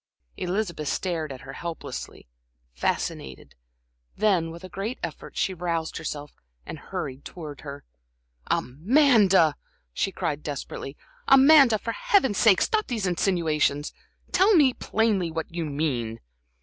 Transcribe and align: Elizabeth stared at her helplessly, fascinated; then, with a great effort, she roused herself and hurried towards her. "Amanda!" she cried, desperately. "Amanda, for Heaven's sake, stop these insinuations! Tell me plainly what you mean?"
Elizabeth 0.35 0.87
stared 0.87 1.31
at 1.31 1.41
her 1.41 1.53
helplessly, 1.53 2.27
fascinated; 2.73 3.53
then, 4.15 4.49
with 4.49 4.63
a 4.63 4.67
great 4.67 4.97
effort, 5.03 5.37
she 5.37 5.53
roused 5.53 5.97
herself 5.97 6.33
and 6.65 6.79
hurried 6.79 7.23
towards 7.23 7.61
her. 7.61 7.83
"Amanda!" 8.47 9.53
she 9.93 10.11
cried, 10.11 10.41
desperately. 10.41 10.97
"Amanda, 11.27 11.77
for 11.77 11.91
Heaven's 11.91 12.39
sake, 12.39 12.61
stop 12.63 12.87
these 12.87 13.05
insinuations! 13.05 13.93
Tell 14.31 14.55
me 14.55 14.73
plainly 14.73 15.29
what 15.29 15.53
you 15.53 15.65
mean?" 15.65 16.19